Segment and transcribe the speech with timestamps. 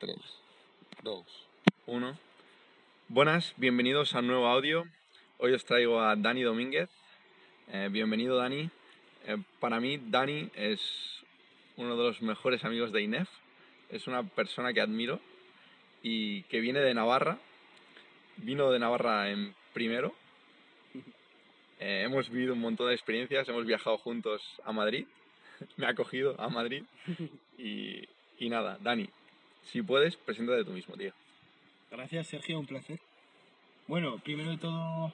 [0.00, 0.16] 3,
[1.02, 1.26] 2,
[1.86, 2.18] 1.
[3.08, 4.86] Buenas, bienvenidos a un nuevo audio.
[5.36, 6.88] Hoy os traigo a Dani Domínguez.
[7.70, 8.70] Eh, bienvenido, Dani.
[9.26, 10.80] Eh, para mí, Dani es
[11.76, 13.28] uno de los mejores amigos de INEF.
[13.90, 15.20] Es una persona que admiro
[16.02, 17.36] y que viene de Navarra.
[18.38, 20.14] Vino de Navarra en primero.
[21.82, 25.06] Eh, hemos vivido un montón de experiencias, hemos viajado juntos a Madrid.
[25.78, 26.84] Me ha acogido a Madrid.
[27.58, 28.06] Y,
[28.38, 29.08] y nada, Dani,
[29.64, 31.12] si puedes, preséntate tú mismo, tío.
[31.90, 32.98] Gracias, Sergio, un placer.
[33.86, 35.12] Bueno, primero de todo,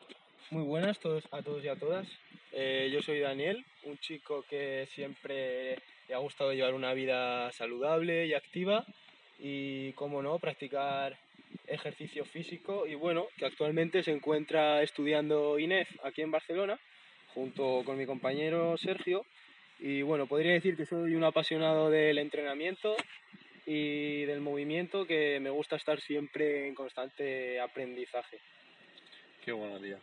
[0.51, 2.07] muy buenas todos, a todos y a todas.
[2.53, 5.79] Eh, yo soy Daniel, un chico que siempre
[6.09, 8.85] le ha gustado llevar una vida saludable y activa
[9.39, 11.19] y, como no, practicar
[11.67, 16.79] ejercicio físico y bueno, que actualmente se encuentra estudiando INEF aquí en Barcelona
[17.35, 19.25] junto con mi compañero Sergio
[19.79, 22.97] y bueno, podría decir que soy un apasionado del entrenamiento
[23.67, 28.39] y del movimiento que me gusta estar siempre en constante aprendizaje.
[29.45, 29.99] Qué bueno, tío.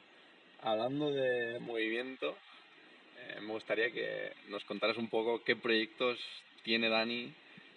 [0.62, 2.38] Hablando de movimiento,
[3.18, 6.20] eh, me gustaría que nos contaras un poco qué proyectos
[6.64, 7.34] tiene Dani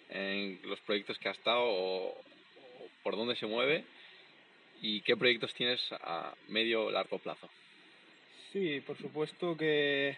[0.09, 2.23] en los proyectos que ha estado o, o
[3.03, 3.83] por dónde se mueve
[4.81, 7.49] y qué proyectos tienes a medio o largo plazo.
[8.51, 10.17] Sí, por supuesto que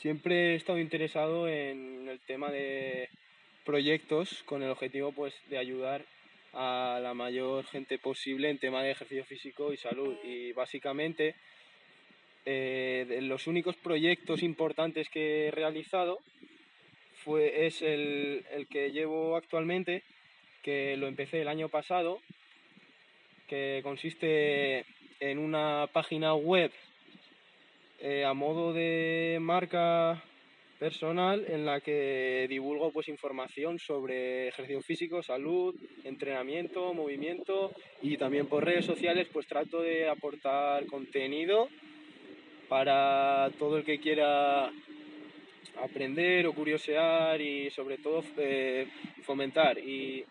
[0.00, 3.08] siempre he estado interesado en el tema de
[3.64, 6.04] proyectos con el objetivo pues de ayudar
[6.52, 10.16] a la mayor gente posible en tema de ejercicio físico y salud.
[10.22, 11.34] Y básicamente
[12.46, 16.20] eh, los únicos proyectos importantes que he realizado
[17.24, 20.02] fue, es el, el que llevo actualmente
[20.62, 22.20] que lo empecé el año pasado
[23.46, 24.84] que consiste
[25.20, 26.72] en una página web
[28.00, 30.22] eh, a modo de marca
[30.78, 37.72] personal en la que divulgo pues información sobre ejercicio físico, salud, entrenamiento, movimiento
[38.02, 41.68] y también por redes sociales pues trato de aportar contenido
[42.68, 44.70] para todo el que quiera
[45.82, 48.86] aprender o curiosear y sobre todo eh,
[49.22, 50.24] fomentar y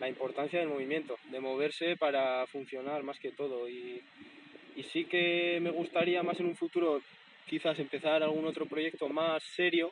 [0.00, 3.68] la importancia del movimiento, de moverse para funcionar más que todo.
[3.68, 4.00] Y,
[4.76, 7.00] y sí que me gustaría más en un futuro
[7.48, 9.90] quizás empezar algún otro proyecto más serio,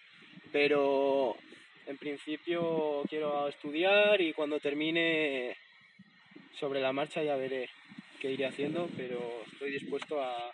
[0.52, 1.36] pero
[1.86, 5.56] en principio quiero estudiar y cuando termine
[6.52, 7.68] sobre la marcha ya veré
[8.20, 10.52] qué iré haciendo, pero estoy dispuesto a,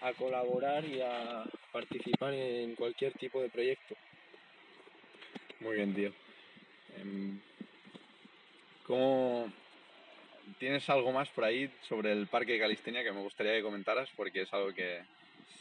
[0.00, 3.94] a colaborar y a participar en cualquier tipo de proyecto.
[5.60, 6.12] Muy bien, tío.
[6.96, 7.40] Em,
[8.84, 9.52] ¿Cómo
[10.58, 14.08] tienes algo más por ahí sobre el parque de calistenia que me gustaría que comentaras?
[14.16, 15.02] Porque es algo que,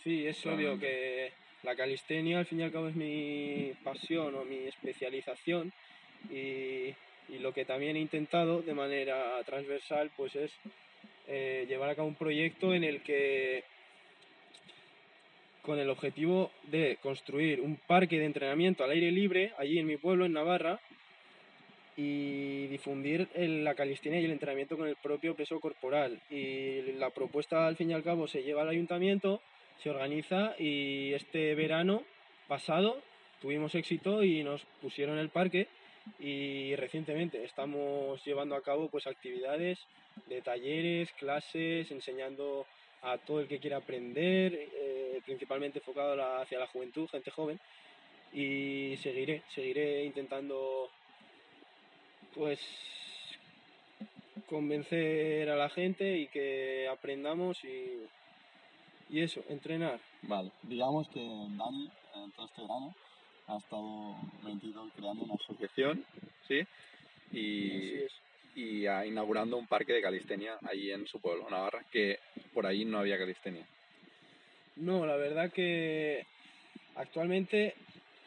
[0.04, 1.32] Sí, es obvio que
[1.64, 5.72] la calistenia al fin y al cabo es mi pasión o mi especialización
[6.30, 6.94] y,
[7.30, 10.52] y lo que también he intentado de manera transversal pues es
[11.28, 13.64] eh, llevar a cabo un proyecto en el que
[15.62, 19.98] con el objetivo de construir un parque de entrenamiento al aire libre allí en mi
[19.98, 20.80] pueblo, en Navarra,
[21.98, 26.22] y difundir el- la calistenia y el entrenamiento con el propio peso corporal.
[26.30, 29.42] Y la propuesta al fin y al cabo se lleva al ayuntamiento,
[29.82, 32.04] se organiza y este verano
[32.48, 33.02] pasado
[33.42, 35.68] tuvimos éxito y nos pusieron el parque
[36.20, 39.80] y recientemente estamos llevando a cabo pues actividades
[40.26, 42.66] de talleres, clases, enseñando
[43.02, 47.60] a todo el que quiera aprender, eh, principalmente enfocado hacia la juventud, gente joven.
[48.34, 50.90] Y seguiré, seguiré intentando
[52.34, 52.60] pues
[54.48, 58.08] convencer a la gente y que aprendamos y,
[59.10, 60.00] y eso, entrenar.
[60.24, 62.96] Vale, digamos que Dani, eh, todo este verano,
[63.48, 66.06] ha estado metido creando una asociación.
[66.48, 66.66] ¿sí?
[67.32, 68.04] Y,
[68.56, 72.20] y inaugurando un parque de calistenia ahí en su pueblo, Navarra, que
[72.54, 73.66] por ahí no había calistenia.
[74.76, 76.26] No, la verdad que
[76.96, 77.76] actualmente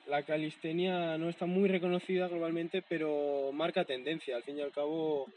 [0.06, 4.36] la calistenia no está muy reconocida globalmente, pero marca tendencia.
[4.36, 5.28] Al fin y al cabo,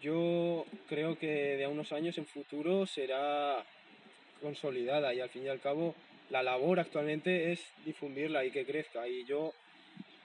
[0.00, 3.64] yo creo que de a unos años en futuro será
[4.40, 5.94] consolidada y al fin y al cabo
[6.30, 9.06] la labor actualmente es difundirla y que crezca.
[9.08, 9.52] Y yo,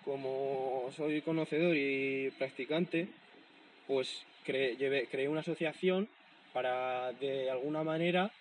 [0.04, 3.08] como soy conocedor y practicante,
[3.88, 6.08] pues creé una asociación
[6.54, 8.32] para de alguna manera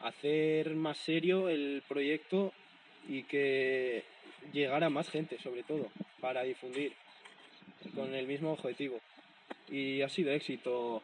[0.00, 2.52] hacer más serio el proyecto
[3.08, 4.02] y que
[4.52, 5.88] llegara más gente, sobre todo,
[6.20, 6.92] para difundir
[7.94, 8.98] con el mismo objetivo.
[9.68, 11.02] Y ha sido éxito.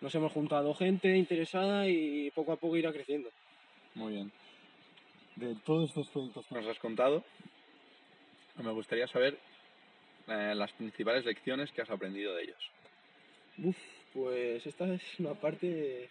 [0.00, 3.30] Nos hemos juntado gente interesada y poco a poco irá creciendo.
[3.96, 4.30] Muy bien.
[5.36, 7.24] De todos estos proyectos que Nos has contado,
[8.56, 9.38] me gustaría saber
[10.28, 12.70] eh, las principales lecciones que has aprendido de ellos.
[13.58, 13.76] Uf,
[14.12, 16.08] pues esta es una parte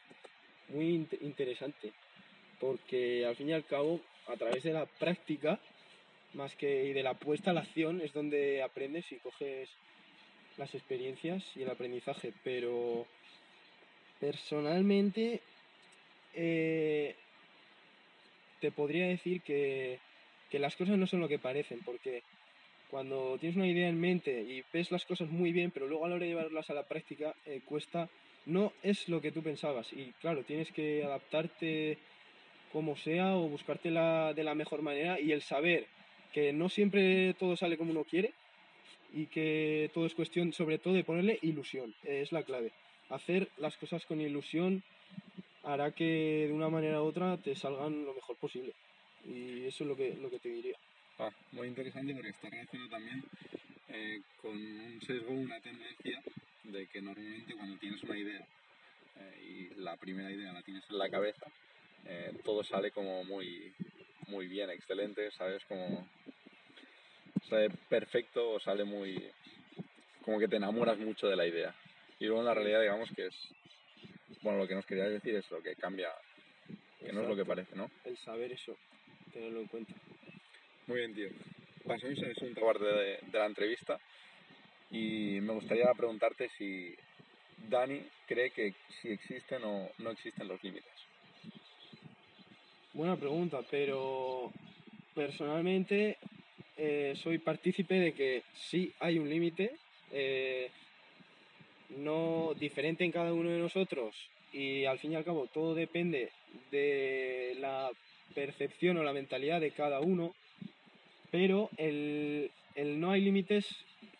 [0.69, 1.93] muy int- interesante,
[2.59, 5.59] porque al fin y al cabo, a través de la práctica,
[6.33, 9.69] más que de la puesta a la acción, es donde aprendes y coges
[10.57, 12.33] las experiencias y el aprendizaje.
[12.43, 13.05] Pero
[14.19, 15.39] personalmente,
[16.33, 17.15] eh,
[18.65, 19.99] te podría decir que,
[20.49, 22.23] que las cosas no son lo que parecen, porque
[22.89, 26.09] cuando tienes una idea en mente y ves las cosas muy bien, pero luego a
[26.09, 28.09] la hora de llevarlas a la práctica eh, cuesta,
[28.47, 29.93] no es lo que tú pensabas.
[29.93, 31.99] Y claro, tienes que adaptarte
[32.73, 35.85] como sea o buscártela de la mejor manera y el saber
[36.33, 38.33] que no siempre todo sale como uno quiere
[39.13, 42.71] y que todo es cuestión sobre todo de ponerle ilusión, eh, es la clave.
[43.09, 44.81] Hacer las cosas con ilusión
[45.65, 48.73] hará que de una manera u otra te salgan lo mejor posible.
[49.25, 50.77] Y eso es lo que, lo que te diría.
[51.17, 53.23] Ah, muy interesante porque está relacionado también
[53.89, 56.21] eh, con un sesgo, una tendencia
[56.63, 58.45] de que normalmente cuando tienes una idea
[59.19, 61.45] eh, y la primera idea la tienes en la cabeza,
[62.05, 63.73] eh, todo sale como muy,
[64.27, 65.63] muy bien, excelente, ¿sabes?
[65.65, 66.07] Como
[67.49, 69.23] sale perfecto o sale muy...
[70.23, 71.73] como que te enamoras mucho de la idea.
[72.19, 73.35] Y luego en la realidad digamos que es...
[74.45, 76.07] Bueno, lo que nos querías decir es lo que cambia,
[76.99, 77.89] que no es lo que parece, ¿no?
[78.03, 78.77] El saber eso,
[79.33, 79.91] tenerlo en cuenta.
[80.85, 81.29] Muy bien, tío.
[81.83, 83.99] Pasamos a la segunda parte de, de la entrevista
[84.91, 86.95] y me gustaría preguntarte si
[87.67, 90.93] Dani cree que si existen o no existen los límites.
[92.93, 94.53] Buena pregunta, pero
[95.15, 96.19] personalmente
[96.77, 99.75] eh, soy partícipe de que sí hay un límite,
[100.11, 100.69] eh,
[101.97, 104.15] no diferente en cada uno de nosotros
[104.55, 106.31] y al fin y al cabo todo depende
[106.71, 107.91] de la
[108.33, 110.33] percepción o la mentalidad de cada uno,
[111.29, 113.67] pero el, el no hay límites,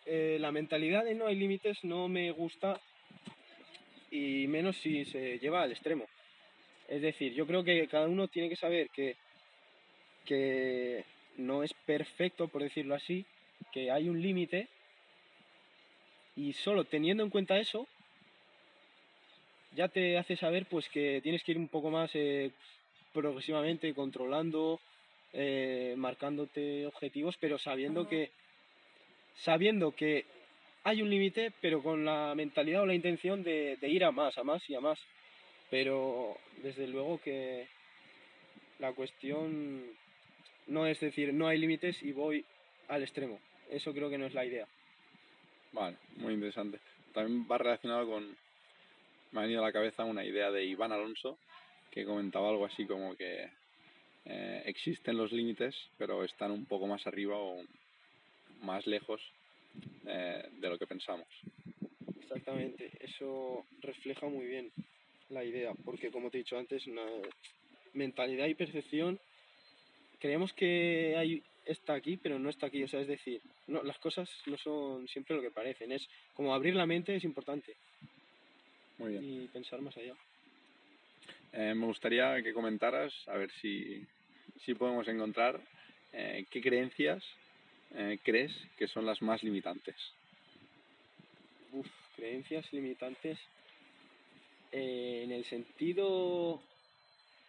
[0.06, 2.82] eh, la mentalidad de no hay límites no me gusta
[4.12, 6.06] y menos si se lleva al extremo.
[6.90, 9.16] Es decir, yo creo que cada uno tiene que saber que,
[10.26, 11.06] que
[11.38, 13.26] no es perfecto, por decirlo así,
[13.72, 14.68] que hay un límite
[16.36, 17.88] y solo teniendo en cuenta eso
[19.76, 22.52] ya te hace saber pues que tienes que ir un poco más eh,
[23.14, 24.80] progresivamente controlando,
[25.34, 28.32] eh, marcándote objetivos, pero sabiendo que
[29.36, 30.26] sabiendo que
[30.84, 34.38] hay un límite, pero con la mentalidad o la intención de, de ir a más,
[34.38, 35.00] a más y a más.
[35.70, 37.68] Pero desde luego que
[38.80, 39.84] la cuestión
[40.68, 42.46] no es decir no hay límites y voy
[42.88, 43.40] al extremo.
[43.70, 44.68] Eso creo que no es la idea.
[45.72, 46.80] Vale, muy interesante.
[47.14, 48.38] También va relacionado con...
[49.36, 51.38] Me ha venido a la cabeza una idea de Iván Alonso
[51.92, 53.50] que comentaba algo así como que
[54.24, 57.62] eh, existen los límites, pero están un poco más arriba o
[58.62, 59.22] más lejos
[60.08, 61.28] eh, de lo que pensamos.
[62.22, 64.72] Exactamente, eso refleja muy bien
[65.30, 67.06] la idea, porque como te he dicho antes, una
[67.92, 69.20] mentalidad y percepción,
[70.18, 74.00] creemos que hay, está aquí, pero no está aquí, o sea, es decir, no, las
[74.00, 77.76] cosas no son siempre lo que parecen, es como abrir la mente es importante
[78.98, 79.24] Muy bien.
[79.44, 80.14] y pensar más allá.
[81.54, 84.06] Eh, me gustaría que comentaras, a ver si,
[84.66, 85.60] si podemos encontrar,
[86.14, 87.24] eh, qué creencias
[87.96, 89.96] eh, crees que son las más limitantes.
[91.72, 93.38] Uf, creencias limitantes
[94.72, 96.62] en el sentido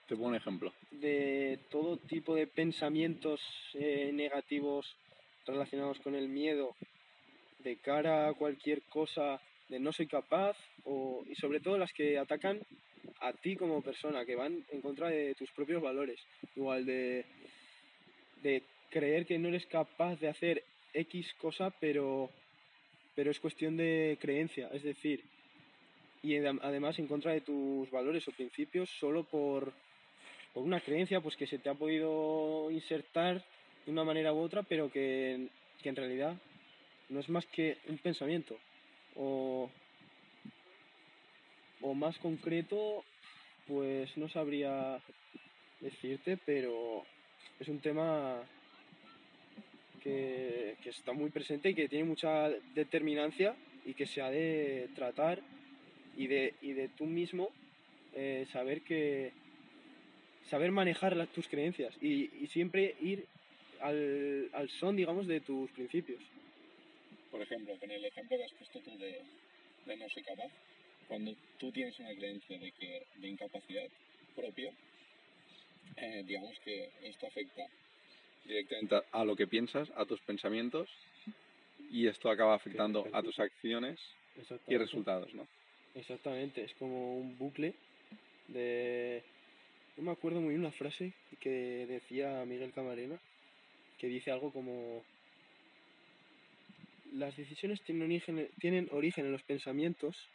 [0.08, 0.72] Te pongo un ejemplo.
[0.92, 3.40] de todo tipo de pensamientos
[3.74, 4.94] negativos
[5.46, 6.74] relacionados con el miedo
[7.60, 12.18] de cara a cualquier cosa de no soy capaz o, y sobre todo las que
[12.18, 12.60] atacan
[13.20, 16.20] a ti como persona, que van en contra de tus propios valores,
[16.54, 17.24] igual de,
[18.42, 22.30] de creer que no eres capaz de hacer X cosa, pero,
[23.14, 25.22] pero es cuestión de creencia, es decir,
[26.22, 29.72] y adem- además en contra de tus valores o principios solo por,
[30.52, 33.42] por una creencia pues que se te ha podido insertar
[33.84, 35.48] de una manera u otra, pero que,
[35.82, 36.34] que en realidad
[37.08, 38.58] no es más que un pensamiento.
[39.16, 39.70] O,
[41.80, 43.04] o más concreto,
[43.66, 45.00] pues no sabría
[45.80, 47.04] decirte, pero
[47.58, 48.42] es un tema
[50.02, 53.54] que, que está muy presente y que tiene mucha determinancia
[53.84, 55.40] y que se ha de tratar
[56.16, 57.50] y de, y de tú mismo
[58.14, 59.32] eh, saber que
[60.48, 63.26] saber manejar tus creencias y, y siempre ir
[63.80, 66.22] al, al son, digamos, de tus principios.
[67.36, 69.20] Por ejemplo, con el ejemplo que has puesto tú de,
[69.84, 70.50] de no soy capaz,
[71.06, 73.86] cuando tú tienes una creencia de, que, de incapacidad
[74.34, 74.72] propia,
[75.96, 77.66] eh, digamos que esto afecta
[78.44, 80.88] Directamente a lo que piensas, a tus pensamientos,
[81.90, 84.00] y esto acaba afectando a tus acciones
[84.68, 85.46] y resultados, ¿no?
[85.94, 87.74] Exactamente, es como un bucle
[88.48, 89.22] de...
[89.96, 93.18] No me acuerdo muy bien una frase que decía Miguel Camarena,
[93.98, 95.02] que dice algo como...
[97.18, 100.28] Las decisiones tienen origen, tienen origen en los pensamientos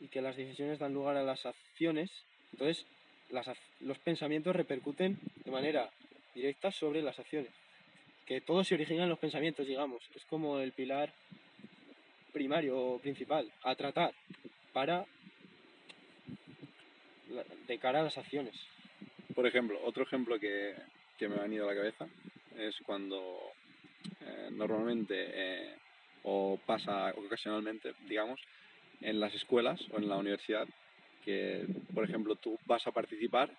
[0.00, 2.10] y que las decisiones dan lugar a las acciones.
[2.52, 2.84] Entonces,
[3.30, 3.48] las,
[3.80, 5.88] los pensamientos repercuten de manera
[6.34, 7.52] directa sobre las acciones.
[8.26, 10.02] Que todo se origina en los pensamientos, digamos.
[10.16, 11.12] Es como el pilar
[12.32, 14.12] primario o principal a tratar
[14.72, 15.06] para
[17.68, 18.54] de cara a las acciones.
[19.34, 20.74] Por ejemplo, otro ejemplo que,
[21.16, 22.08] que me ha venido a la cabeza
[22.58, 23.52] es cuando
[24.20, 25.74] eh, normalmente eh,
[26.70, 28.40] pasa ocasionalmente, digamos,
[29.00, 30.68] en las escuelas o en la universidad,
[31.24, 33.50] que por ejemplo tú vas a participar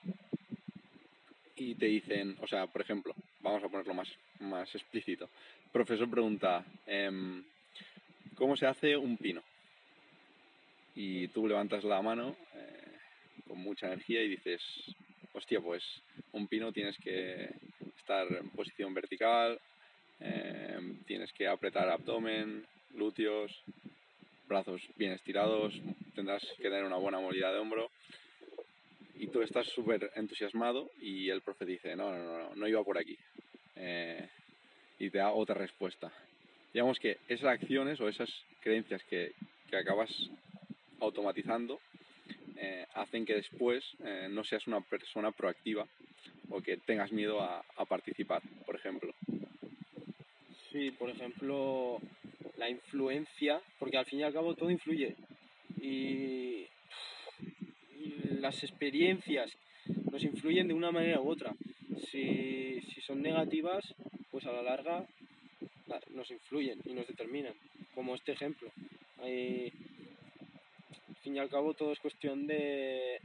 [1.56, 4.08] y te dicen, o sea, por ejemplo, vamos a ponerlo más,
[4.40, 5.26] más explícito,
[5.66, 7.44] el profesor pregunta, em,
[8.36, 9.44] ¿cómo se hace un pino?
[10.96, 12.98] y tú levantas la mano eh,
[13.48, 14.62] con mucha energía y dices,
[15.34, 15.84] hostia, pues
[16.34, 17.50] un pino tienes que
[17.98, 19.60] estar en posición vertical,
[20.20, 23.52] eh, tienes que apretar abdomen, glúteos,
[24.48, 25.74] brazos bien estirados,
[26.16, 27.90] tendrás que tener una buena movilidad de hombro.
[29.16, 32.98] Y tú estás súper entusiasmado y el profe dice, no, no, no, no iba por
[32.98, 33.18] aquí.
[33.76, 34.28] Eh,
[35.00, 36.12] y te da otra respuesta.
[36.74, 38.30] Digamos que esas acciones o esas
[38.62, 39.34] creencias que,
[39.70, 40.10] que acabas
[41.00, 41.80] automatizando
[42.56, 45.88] eh, hacen que después eh, no seas una persona proactiva
[46.50, 49.14] o que tengas miedo a, participar, por ejemplo.
[50.72, 52.00] Sí, por ejemplo,
[52.62, 55.16] la influencia, porque al fin y al cabo todo influye.
[55.82, 56.68] Y,
[58.40, 59.52] las experiencias
[60.12, 61.54] nos influyen de una manera u otra.
[62.10, 63.84] Si, si son negativas,
[64.30, 65.06] pues a la larga
[66.12, 67.54] nos influyen y nos determinan,
[67.96, 68.72] como este ejemplo.
[69.20, 69.72] Hay,
[71.22, 73.20] fin y al cabo todo es cuestión de,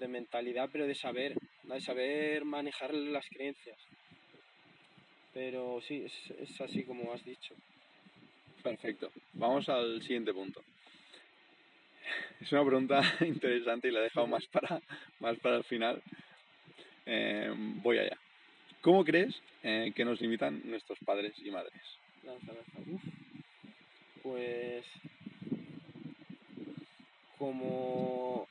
[0.00, 3.78] de mentalidad, pero de saber, de saber manejar las creencias.
[5.32, 7.54] Pero sí, es, así como has dicho.
[8.62, 9.10] Perfecto.
[9.34, 10.62] Vamos al siguiente punto.
[12.40, 14.80] Es una pregunta interesante y la he dejado más para,
[15.20, 16.02] más para el final.
[17.06, 17.52] Eh,
[17.82, 18.16] voy allá.
[18.80, 21.80] ¿Cómo crees eh, que nos limitan nuestros padres y madres?
[24.22, 24.84] Pues
[27.38, 28.46] como,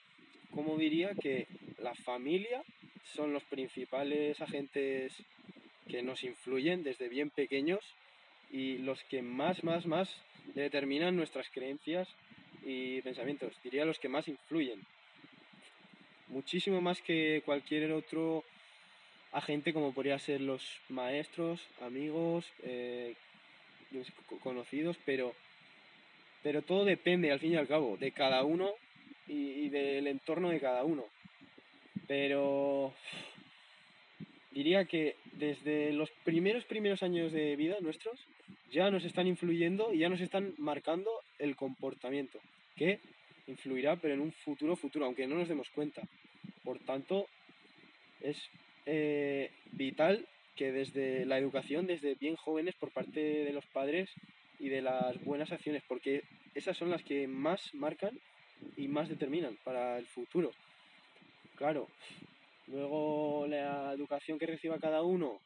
[0.54, 1.48] como diría que
[1.80, 2.62] la familia
[3.14, 5.14] son los principales agentes
[5.88, 7.80] que nos influyen desde bien pequeños
[8.52, 10.10] y los que más, más, más
[10.56, 12.08] determinan nuestras creencias
[12.64, 13.54] y pensamientos.
[13.64, 14.82] Diría los que más influyen.
[16.28, 18.44] Muchísimo más que cualquier otro
[19.32, 23.16] agente como podría ser los maestros, amigos, eh,
[24.42, 25.34] conocidos, pero
[26.44, 28.72] pero todo depende, al fin y al cabo, de cada uno
[29.28, 31.06] y, del entorno de cada uno.
[32.08, 32.94] Pero
[34.52, 38.20] diría que desde los primeros, primeros años de vida nuestros,
[38.72, 41.10] ya nos están influyendo y ya nos están marcando
[41.40, 42.40] el comportamiento,
[42.76, 43.00] que
[43.48, 46.02] influirá, pero en un futuro futuro, aunque no nos demos cuenta.
[46.64, 47.28] Por tanto,
[48.22, 48.38] es
[48.86, 50.26] eh, vital
[50.56, 54.10] que desde la educación, desde bien jóvenes, por parte de los padres,
[54.62, 56.24] y de las buenas acciones, porque
[56.54, 58.18] esas son las que más marcan
[58.78, 60.52] y más determinan para el futuro.
[61.56, 61.88] Claro,
[62.68, 65.42] luego la educación que reciba cada uno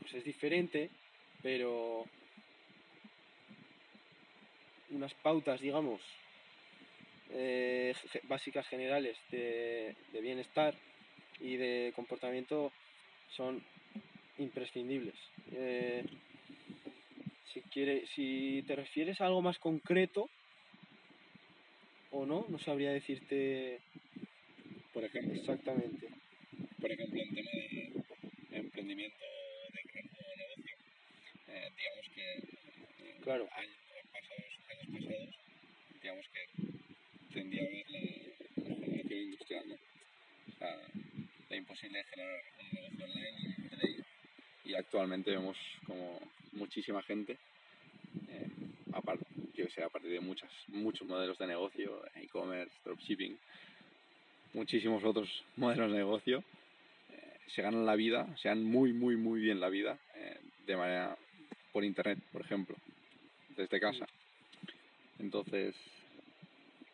[0.00, 0.90] pues es diferente,
[1.42, 2.06] pero
[4.90, 6.00] unas pautas, digamos,
[7.30, 10.74] eh, básicas generales de, bienestar
[11.40, 12.72] y de comportamiento
[13.36, 13.62] son
[14.38, 15.16] imprescindibles.
[15.52, 16.04] Eh,
[17.52, 20.28] si, quiere, si te refieres a algo más concreto
[22.10, 23.80] o no, no sabría decirte
[24.94, 25.34] por ejemplo.
[25.34, 26.08] Exactamente.
[26.80, 27.92] Por ejemplo, en tema de
[28.52, 29.24] emprendimiento
[29.72, 30.76] de crear un negocio,
[31.48, 32.34] eh, digamos que
[33.04, 33.48] eh, claro.
[33.56, 33.83] años
[34.94, 35.34] pasados,
[36.02, 39.74] digamos que tendría a haber la, la generación industrial, ¿no?
[39.74, 40.76] O sea,
[41.50, 44.04] la imposible generar un negocio online y vivir de ello.
[44.64, 46.20] Y actualmente vemos como
[46.52, 47.38] muchísima gente,
[48.28, 48.48] eh,
[48.92, 49.24] aparte,
[49.54, 53.36] yo sé, a partir de muchas, muchos modelos de negocio, e-commerce, dropshipping,
[54.52, 56.44] muchísimos otros modelos de negocio,
[57.10, 60.76] eh, se ganan la vida, se dan muy, muy, muy bien la vida eh, de
[60.76, 61.16] manera
[61.72, 62.76] por internet, por ejemplo,
[63.56, 64.06] desde casa.
[65.24, 65.74] Entonces,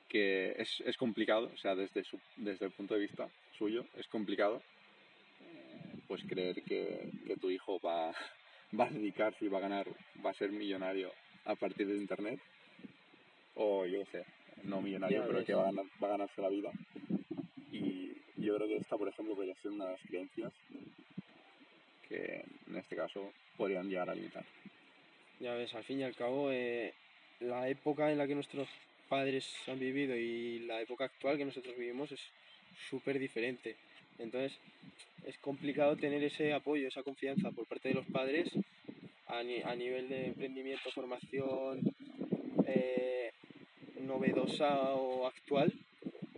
[0.09, 4.07] que es, es complicado, o sea, desde, su, desde el punto de vista suyo, es
[4.07, 4.63] complicado
[6.07, 8.13] pues creer que, que tu hijo va,
[8.79, 9.87] va a dedicarse y va a ganar,
[10.25, 11.13] va a ser millonario
[11.45, 12.41] a partir de Internet
[13.55, 14.25] o yo sé,
[14.63, 16.71] no millonario, Ya pero que va a, ganar- va a ganarse la vida.
[17.73, 20.53] Y yo creo que esta, por ejemplo, podría ser una de las creencias
[22.09, 24.45] que en este caso podrían llegar a limitar.
[25.39, 26.93] Ya ves, al fin y al cabo, eh,
[27.41, 28.69] la época en la que nuestros
[29.09, 32.21] padres han vivido y la época actual que nosotros vivimos es
[32.89, 33.77] súper diferente.
[34.19, 34.59] Entonces,
[35.27, 38.49] es complicado tener ese apoyo, esa confianza por parte de los padres
[39.27, 41.81] a, ni- a nivel de emprendimiento, formación
[42.67, 43.31] eh,
[44.01, 45.73] novedosa o actual,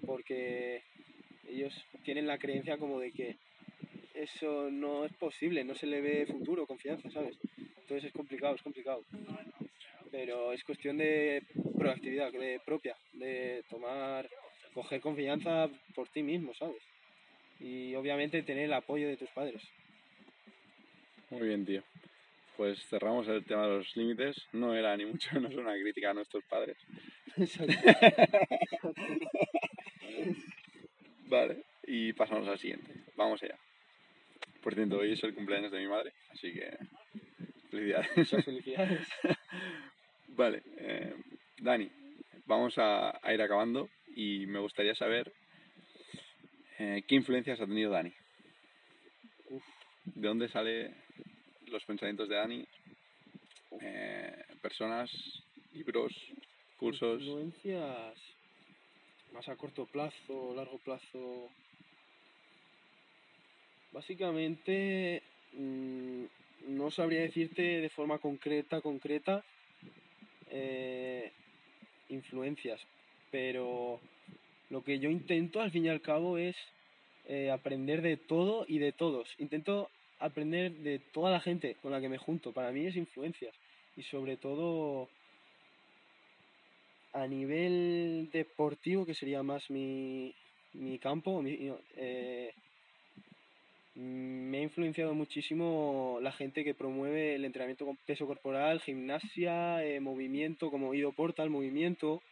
[0.07, 0.83] porque
[1.49, 3.37] ellos tienen la creencia como de que
[4.15, 7.37] eso no es posible, no se le ve futuro, confianza, ¿sabes?
[7.59, 9.03] Entonces es complicado, es complicado.
[10.13, 11.43] Pero es cuestión de
[11.77, 14.29] proactividad, de propia, de tomar,
[14.75, 16.83] coger confianza por ti mismo, ¿sabes?
[17.59, 19.63] Y obviamente tener el apoyo de tus padres.
[21.31, 21.83] Muy bien, tío.
[22.59, 24.37] Pues cerramos el tema de los límites.
[24.53, 26.77] No era ni mucho menos una crítica a nuestros padres.
[31.27, 32.93] Vale, y pasamos al siguiente.
[33.17, 33.57] Vamos allá.
[34.63, 36.77] Por cierto, hoy es el cumpleaños de mi madre, así que
[37.71, 38.11] felicidades.
[38.15, 39.09] Muchas felicidades.
[40.43, 41.15] Vale, eh,
[41.61, 41.89] Dani,
[42.47, 45.33] vamos a, a ir acabando y me gustaría saber
[46.81, 48.13] eh, qué influencias ha tenido Dani.
[49.51, 49.63] Uf.
[50.05, 50.97] ¿De dónde salen
[51.69, 52.67] los pensamientos de Dani?
[53.83, 55.13] Eh, personas,
[55.75, 56.13] libros,
[56.77, 57.23] cursos.
[57.23, 58.19] Influencias
[59.33, 61.51] más a corto plazo, largo plazo.
[63.93, 65.23] Básicamente,
[65.53, 66.25] mm,
[66.67, 69.45] no sabría decirte de forma concreta, concreta,
[70.53, 71.33] eh,
[72.09, 72.81] influencias,
[73.31, 74.01] pero
[74.71, 76.57] lo que yo intento al fin y al cabo es
[77.29, 79.29] eh, aprender de todo y de todos.
[79.39, 82.53] Intento aprender de toda la gente con la que me junto.
[82.53, 83.55] Para mí es influencias
[83.97, 85.09] y sobre todo
[87.13, 90.35] a nivel deportivo, que sería más mi,
[90.75, 92.53] mi campo, mi- eh,
[93.95, 100.01] me ha influenciado muchísimo la gente que promueve el entrenamiento con peso corporal, gimnasia, eh,
[100.01, 102.23] movimiento, como Ido Portal, movimiento.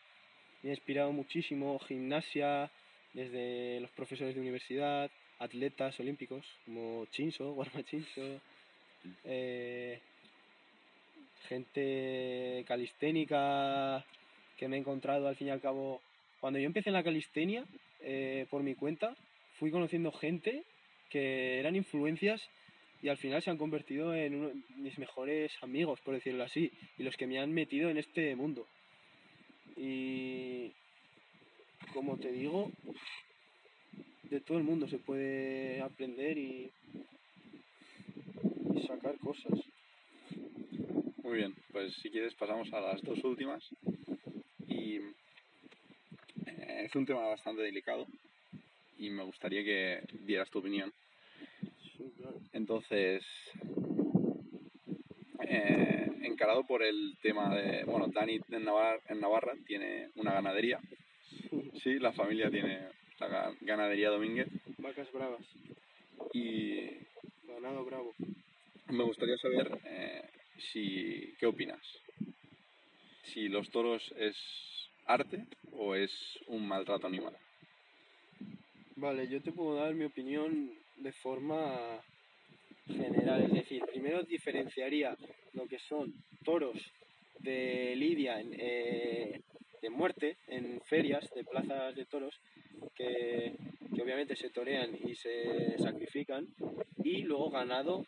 [0.62, 2.70] Me ha inspirado muchísimo gimnasia,
[3.12, 8.40] desde los profesores de universidad, atletas olímpicos como Chinso, Guarma Chinso,
[9.24, 10.00] eh,
[11.48, 14.04] gente calisténica
[14.56, 16.00] que me he encontrado al fin y al cabo.
[16.40, 17.64] Cuando yo empecé en la calistenia,
[18.00, 19.14] eh, por mi cuenta,
[19.58, 20.64] fui conociendo gente
[21.10, 22.40] que eran influencias
[23.02, 27.02] y al final se han convertido en uno mis mejores amigos, por decirlo así, y
[27.02, 28.66] los que me han metido en este mundo.
[29.76, 30.72] Y
[31.94, 32.70] como te digo,
[34.24, 36.70] de todo el mundo se puede aprender y,
[38.74, 39.58] y sacar cosas.
[41.22, 43.64] Muy bien, pues si quieres pasamos a las dos últimas.
[44.68, 44.96] Y
[46.46, 48.06] eh, es un tema bastante delicado
[48.98, 50.92] y me gustaría que dieras tu opinión.
[52.52, 53.24] Entonces,
[55.46, 60.78] eh, encarado por el tema de, bueno, Dani en Navarra, en Navarra tiene una ganadería.
[61.82, 62.88] Sí, la familia tiene
[63.20, 65.40] la ga- ganadería Domínguez Vacas bravas,
[66.34, 66.90] y
[67.46, 68.12] ganado bravo.
[68.88, 70.22] me gustaría saber eh,
[70.58, 71.80] si, ¿qué opinas?
[73.22, 74.36] Si los toros es
[75.06, 76.10] arte o es
[76.48, 77.36] un maltrato animal.
[78.96, 82.00] Vale, yo te puedo dar mi opinión de forma
[82.86, 85.16] general, es decir, primero diferenciaría
[85.54, 86.12] lo que son
[86.44, 86.76] toros
[87.38, 89.40] de lidia eh,
[89.80, 92.34] de muerte en ferias de plazas de toros
[92.94, 93.54] que,
[93.94, 96.46] que obviamente se torean y se sacrifican
[97.02, 98.04] y luego ganado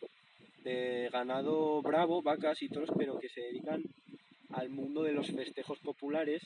[0.63, 3.83] de ganado bravo, vacas y toros, pero que se dedican
[4.51, 6.41] al mundo de los festejos populares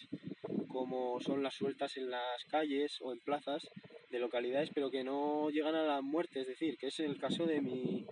[0.69, 3.67] como son las sueltas en las calles o en plazas
[4.11, 7.45] de localidades, pero que no llegan a la muerte, es decir, que es el caso
[7.45, 8.05] de mi,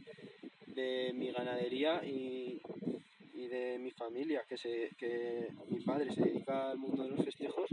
[0.67, 2.61] de mi ganadería y,
[3.33, 7.23] y de mi familia, que, se, que mi padre se dedica al mundo de los
[7.25, 7.69] festejos,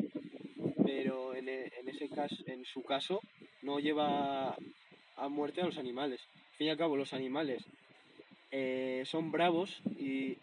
[0.85, 3.21] pero en, e- en ese caso, en su caso
[3.63, 4.57] no lleva
[5.17, 6.21] a muerte a los animales.
[6.53, 7.65] Al fin y al cabo, los animales
[8.51, 10.37] eh, son bravos y,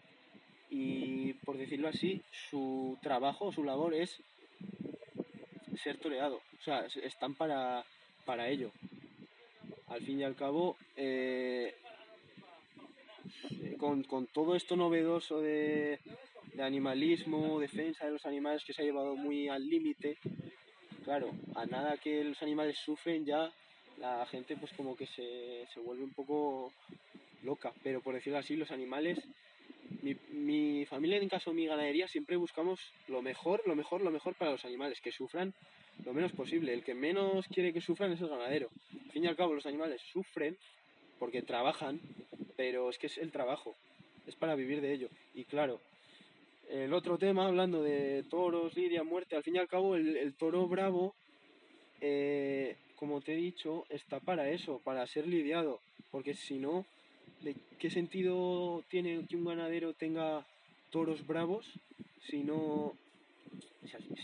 [0.70, 4.22] y, por decirlo así, su trabajo, su labor es
[5.82, 6.36] ser toreado.
[6.58, 7.84] O sea, es- están para,
[8.24, 8.70] para ello.
[9.88, 11.74] Al fin y al cabo, eh,
[13.78, 15.98] con, con todo esto novedoso de,
[16.54, 20.18] de animalismo, defensa de los animales que se ha llevado muy al límite,
[21.04, 23.52] claro, a nada que los animales sufren ya
[23.98, 26.72] la gente pues como que se, se vuelve un poco
[27.42, 27.72] loca.
[27.82, 29.18] Pero por decirlo así, los animales
[30.02, 34.10] mi, mi familia, en caso de mi ganadería, siempre buscamos lo mejor, lo mejor, lo
[34.10, 35.54] mejor para los animales, que sufran
[36.04, 36.72] lo menos posible.
[36.72, 38.70] El que menos quiere que sufran es el ganadero.
[39.04, 40.56] Al fin y al cabo, los animales sufren
[41.18, 42.00] porque trabajan,
[42.56, 43.76] pero es que es el trabajo,
[44.26, 45.08] es para vivir de ello.
[45.34, 45.80] Y claro,
[46.70, 50.34] el otro tema, hablando de toros, lidia, muerte, al fin y al cabo, el, el
[50.34, 51.14] toro bravo,
[52.00, 56.86] eh, como te he dicho, está para eso, para ser lidiado, porque si no,
[57.40, 60.46] ¿de qué sentido tiene que un ganadero tenga
[60.90, 61.66] toros bravos
[62.28, 62.94] si no,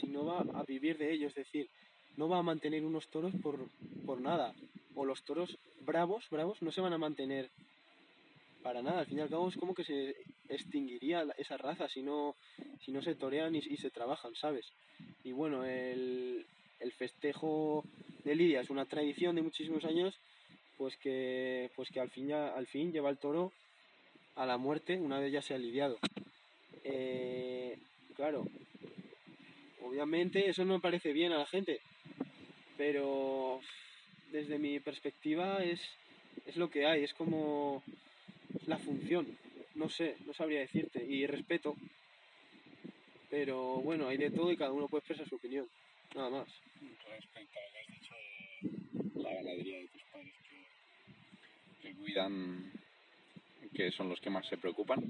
[0.00, 1.30] si no va a vivir de ellos?
[1.30, 1.68] Es decir,
[2.16, 3.68] no va a mantener unos toros por,
[4.04, 4.54] por nada.
[4.94, 7.50] O los toros bravos, bravos, no se van a mantener
[8.62, 9.00] para nada.
[9.00, 10.16] Al fin y al cabo es como que se
[10.48, 12.34] extinguiría esa raza si no,
[12.84, 14.66] si no se torean y, y se trabajan, ¿sabes?
[15.24, 16.46] Y bueno, el,
[16.80, 17.84] el festejo
[18.24, 20.18] de Lidia es una tradición de muchísimos años,
[20.76, 23.52] pues que, pues que al, fin ya, al fin lleva el toro
[24.34, 25.98] a la muerte una vez ya se ha lidiado.
[26.84, 27.78] Eh,
[28.14, 28.46] claro,
[29.82, 31.80] obviamente eso no parece bien a la gente,
[32.76, 33.60] pero
[34.30, 35.80] desde mi perspectiva es,
[36.46, 37.82] es lo que hay, es como
[38.66, 39.26] la función,
[39.74, 41.74] no sé, no sabría decirte, y respeto,
[43.30, 45.66] pero bueno, hay de todo y cada uno puede expresar su opinión,
[46.14, 46.48] nada más.
[47.08, 48.14] Respecto a has dicho
[49.14, 50.02] la ganadería de tus
[51.86, 52.72] que, cuidan,
[53.74, 55.04] que son los que más se preocupan,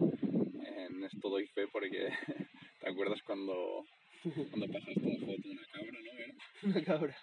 [0.64, 2.08] en esto doy fe porque
[2.80, 3.84] te acuerdas cuando,
[4.22, 6.12] cuando pasaste la foto de una cabra, ¿no?
[6.12, 6.34] ¿Era?
[6.62, 7.16] Una cabra.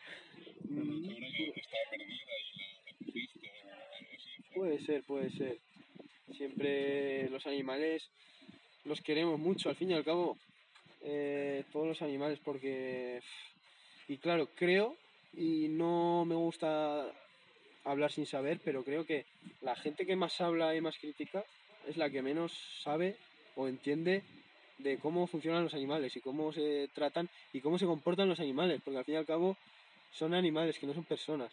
[0.69, 4.43] Una cabra que estaba perdida y la, la cogiste o algo así.
[4.43, 4.55] fue.
[4.55, 5.59] Puede ser, puede ser.
[6.35, 8.09] Siempre los animales
[8.85, 10.37] los queremos mucho, al fin y al cabo,
[11.01, 13.21] eh, todos los animales, porque...
[14.07, 14.97] Y claro, creo,
[15.33, 17.09] y no me gusta
[17.85, 19.25] hablar sin saber, pero creo que
[19.61, 21.43] la gente que más habla y más critica
[21.87, 23.15] es la que menos sabe
[23.55, 24.23] o entiende
[24.79, 28.81] de cómo funcionan los animales y cómo se tratan y cómo se comportan los animales,
[28.83, 29.55] porque al fin y al cabo
[30.11, 31.51] son animales que no son personas.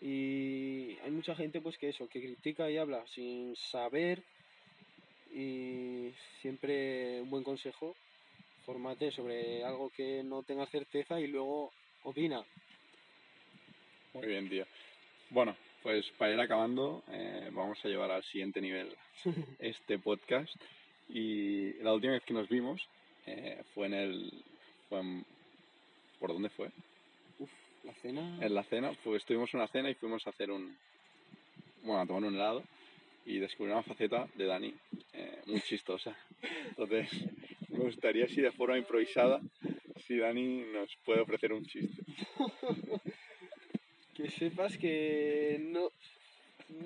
[0.00, 4.22] Y hay mucha gente pues que eso, que critica y habla sin saber
[5.34, 7.94] y siempre un buen consejo,
[8.66, 11.72] formate sobre algo que no tengas certeza y luego
[12.04, 12.44] opina.
[14.14, 14.66] Muy bien, tío.
[15.32, 18.94] Bueno, pues para ir acabando, eh, vamos a llevar al siguiente nivel
[19.58, 20.54] este podcast.
[21.08, 22.80] Y la última vez que nos vimos
[23.26, 24.32] eh, fue en el...
[24.88, 25.24] Fue en-
[26.20, 26.70] ¿Por dónde fue?
[27.84, 28.38] La cena...
[28.44, 30.76] En la cena, pues estuvimos en una cena y fuimos a hacer un...
[31.82, 32.62] Bueno, a tomar un helado
[33.26, 34.74] y descubrí una faceta de Dani
[35.14, 36.16] eh, muy chistosa.
[36.68, 37.08] Entonces,
[37.70, 39.40] me gustaría si de forma improvisada,
[40.06, 42.02] si Dani nos puede ofrecer un chiste.
[44.22, 45.90] Que sepas que no,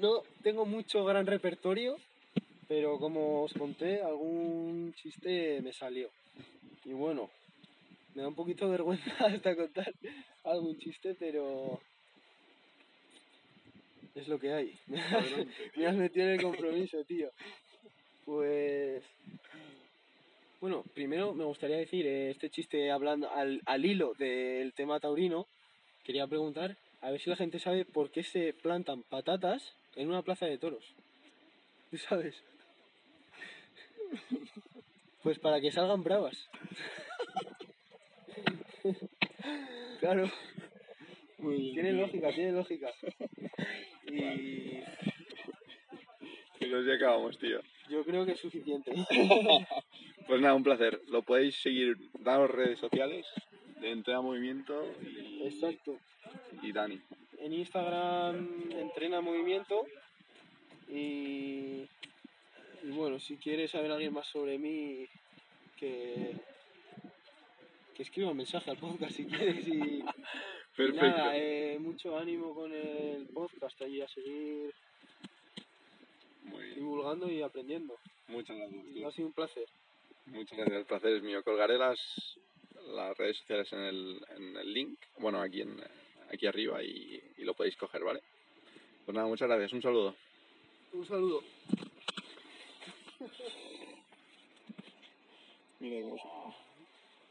[0.00, 1.98] no tengo mucho gran repertorio,
[2.66, 6.08] pero como os conté, algún chiste me salió.
[6.86, 7.28] Y bueno,
[8.14, 9.92] me da un poquito de vergüenza hasta contar
[10.44, 11.78] algún chiste, pero
[14.14, 14.78] es lo que hay.
[14.86, 15.26] Me has,
[15.76, 17.28] me has metido en el compromiso, tío.
[18.24, 19.04] Pues
[20.62, 25.46] bueno, primero me gustaría decir eh, este chiste hablando al, al hilo del tema taurino.
[26.02, 30.22] Quería preguntar a ver si la gente sabe por qué se plantan patatas en una
[30.22, 30.84] plaza de toros.
[31.88, 32.42] ¿Tú sabes?
[35.22, 36.36] Pues para que salgan bravas.
[40.00, 40.28] claro,
[41.38, 42.90] tiene lógica, tiene lógica.
[44.08, 44.80] Y
[46.58, 47.60] Pues ya acabamos, tío.
[47.88, 48.92] yo creo que es suficiente.
[50.26, 51.00] Pues nada, un placer.
[51.06, 53.24] Lo podéis seguir, daros redes sociales
[53.82, 55.98] Entrena Movimiento y, Exacto.
[56.62, 57.00] y Dani.
[57.38, 59.86] En Instagram entrena movimiento
[60.88, 61.82] y,
[62.82, 65.06] y bueno, si quieres saber alguien más sobre mí,
[65.76, 66.32] que,
[67.94, 70.04] que escriba un mensaje al podcast si quieres y, y
[70.76, 71.06] Perfecto.
[71.06, 74.72] nada, eh, mucho ánimo con el podcast ahí a seguir
[76.44, 77.94] Muy divulgando y aprendiendo.
[78.28, 79.08] Muchas gracias, tío.
[79.08, 79.66] ha sido un placer.
[80.26, 81.42] Muchas gracias, el placer es mío.
[81.44, 81.98] Colgaré las,
[82.86, 85.82] las redes sociales en el, en el link, bueno, aquí, en,
[86.32, 88.20] aquí arriba y, y lo podéis coger, ¿vale?
[89.04, 89.72] Pues nada, muchas gracias.
[89.72, 90.14] Un saludo.
[90.92, 91.42] Un saludo.
[95.80, 96.06] Mira.